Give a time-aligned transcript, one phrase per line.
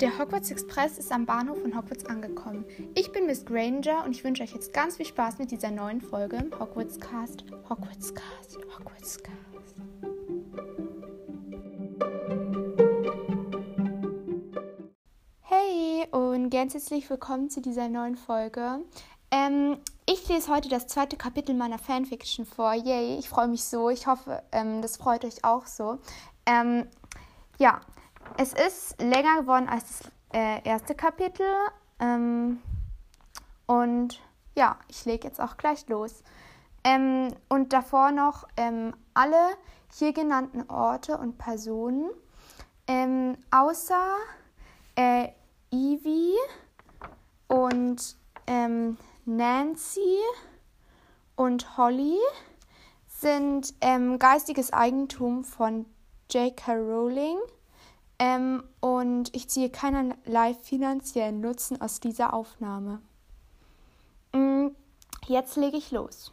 [0.00, 2.64] Der Hogwarts Express ist am Bahnhof von Hogwarts angekommen.
[2.94, 6.00] Ich bin Miss Granger und ich wünsche euch jetzt ganz viel Spaß mit dieser neuen
[6.00, 7.44] Folge im Hogwarts Cast.
[7.68, 9.76] Hogwarts Cast, Hogwarts Cast.
[15.42, 18.78] Hey und ganz herzlich willkommen zu dieser neuen Folge.
[19.30, 19.76] Ähm,
[20.06, 22.72] ich lese heute das zweite Kapitel meiner Fanfiction vor.
[22.72, 23.90] Yay, ich freue mich so.
[23.90, 25.98] Ich hoffe, ähm, das freut euch auch so.
[26.46, 26.86] Ähm,
[27.58, 27.82] ja,
[28.36, 31.46] es ist länger geworden als das äh, erste Kapitel.
[31.98, 32.60] Ähm,
[33.66, 34.20] und
[34.56, 36.22] ja, ich lege jetzt auch gleich los.
[36.82, 39.50] Ähm, und davor noch ähm, alle
[39.92, 42.10] hier genannten Orte und Personen,
[42.86, 44.16] ähm, außer
[44.96, 45.28] äh,
[45.70, 46.36] Evie
[47.48, 48.16] und
[48.46, 50.18] ähm, Nancy
[51.36, 52.18] und Holly,
[53.06, 55.84] sind ähm, geistiges Eigentum von
[56.30, 56.72] J.K.
[56.72, 57.38] Rowling
[58.20, 63.00] ähm, und ich ziehe keinerlei finanziellen Nutzen aus dieser Aufnahme.
[64.32, 64.68] Mm,
[65.26, 66.32] jetzt lege ich los.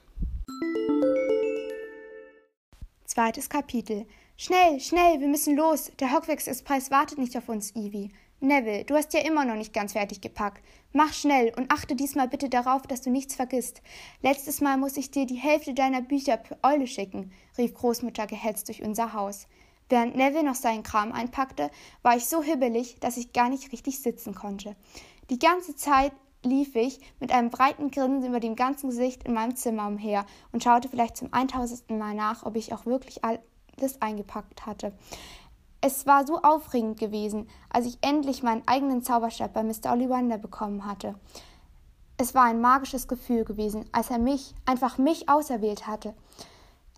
[3.05, 4.05] Zweites Kapitel.
[4.35, 5.91] Schnell, schnell, wir müssen los.
[5.99, 8.11] Der Hogwarts Express wartet nicht auf uns, Ivy.
[8.39, 10.61] Neville, du hast ja immer noch nicht ganz fertig gepackt.
[10.93, 13.81] Mach schnell und achte diesmal bitte darauf, dass du nichts vergisst.
[14.21, 18.67] Letztes Mal muss ich dir die Hälfte deiner Bücher per Eule schicken, rief Großmutter gehetzt
[18.67, 19.47] durch unser Haus.
[19.89, 21.71] Während Neville noch seinen Kram einpackte,
[22.01, 24.75] war ich so hibbelig, dass ich gar nicht richtig sitzen konnte.
[25.29, 26.11] Die ganze Zeit
[26.43, 30.63] lief ich mit einem breiten Grinsen über dem ganzen Gesicht in meinem Zimmer umher und
[30.63, 34.93] schaute vielleicht zum eintausendsten Mal nach, ob ich auch wirklich alles eingepackt hatte.
[35.79, 39.91] Es war so aufregend gewesen, als ich endlich meinen eigenen Zauberstab bei Mr.
[39.91, 41.15] Ollivander bekommen hatte.
[42.17, 46.15] Es war ein magisches Gefühl gewesen, als er mich, einfach mich auserwählt hatte.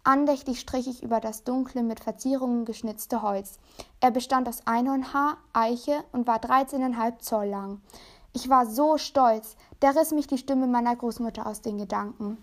[0.09, 3.59] Andächtig strich ich über das dunkle, mit Verzierungen geschnitzte Holz.
[3.99, 7.81] Er bestand aus Einhornhaar, Eiche und war 13,5 Zoll lang.
[8.33, 12.39] Ich war so stolz, da riss mich die Stimme meiner Großmutter aus den Gedanken.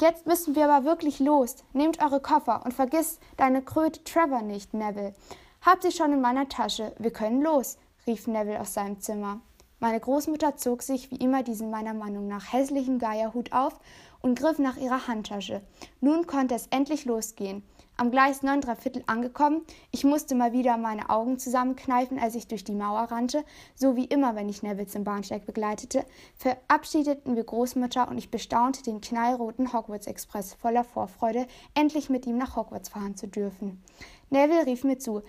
[0.00, 1.56] Jetzt müssen wir aber wirklich los.
[1.74, 5.12] Nehmt eure Koffer und vergiss deine Kröte Trevor nicht, Neville.
[5.60, 6.94] Habt sie schon in meiner Tasche.
[6.98, 9.40] Wir können los, rief Neville aus seinem Zimmer.
[9.84, 13.78] Meine Großmutter zog sich wie immer diesen meiner Meinung nach hässlichen Geierhut auf
[14.22, 15.60] und griff nach ihrer Handtasche.
[16.00, 17.62] Nun konnte es endlich losgehen.
[17.98, 22.64] Am Gleis 9 Viertel angekommen, ich musste mal wieder meine Augen zusammenkneifen, als ich durch
[22.64, 23.44] die Mauer rannte,
[23.74, 28.82] so wie immer, wenn ich Neville zum Bahnsteig begleitete, verabschiedeten wir Großmutter und ich bestaunte
[28.82, 33.82] den knallroten Hogwarts Express voller Vorfreude, endlich mit ihm nach Hogwarts fahren zu dürfen.
[34.30, 35.20] Neville rief mir zu,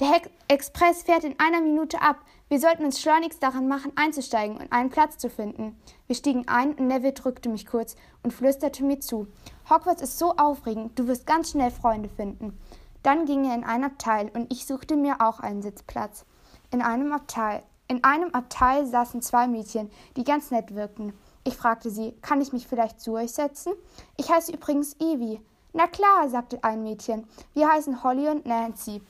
[0.00, 2.16] der Heck Express fährt in einer Minute ab.
[2.48, 5.80] Wir sollten uns schleunigst daran machen, einzusteigen und einen Platz zu finden.
[6.08, 9.28] Wir stiegen ein und Neville drückte mich kurz und flüsterte mir zu.
[9.70, 12.58] Hogwarts ist so aufregend, du wirst ganz schnell Freunde finden.
[13.04, 16.24] Dann ging er in ein Abteil und ich suchte mir auch einen Sitzplatz.
[16.72, 21.12] In einem Abteil, in einem Abteil saßen zwei Mädchen, die ganz nett wirkten.
[21.44, 23.74] Ich fragte sie, kann ich mich vielleicht zu euch setzen?
[24.16, 25.40] Ich heiße übrigens Evie.
[25.72, 27.28] Na klar, sagte ein Mädchen.
[27.52, 29.02] Wir heißen Holly und Nancy.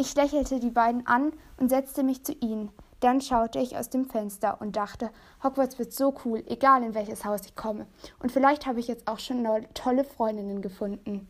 [0.00, 2.70] Ich lächelte die beiden an und setzte mich zu ihnen.
[3.00, 5.10] Dann schaute ich aus dem Fenster und dachte,
[5.42, 7.84] Hogwarts wird so cool, egal in welches Haus ich komme.
[8.20, 9.44] Und vielleicht habe ich jetzt auch schon
[9.74, 11.26] tolle Freundinnen gefunden.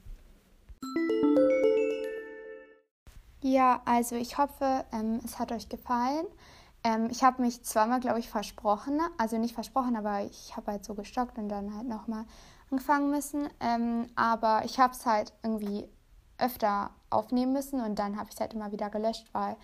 [3.41, 6.27] Ja, also ich hoffe, ähm, es hat euch gefallen.
[6.85, 9.01] Ähm, ich habe mich zweimal, glaube ich, versprochen.
[9.17, 12.27] Also nicht versprochen, aber ich habe halt so gestockt und dann halt nochmal
[12.71, 13.49] angefangen müssen.
[13.61, 15.89] Ähm, aber ich habe es halt irgendwie
[16.37, 19.57] öfter aufnehmen müssen und dann habe ich es halt immer wieder gelöscht, weil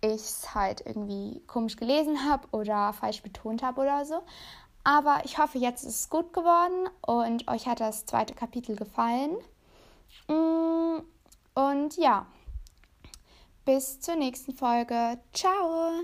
[0.00, 4.22] ich es halt irgendwie komisch gelesen habe oder falsch betont habe oder so.
[4.84, 9.36] Aber ich hoffe, jetzt ist es gut geworden und euch hat das zweite Kapitel gefallen.
[10.28, 11.00] Mm,
[11.54, 12.26] und ja,
[13.64, 15.18] bis zur nächsten Folge.
[15.32, 16.02] Ciao!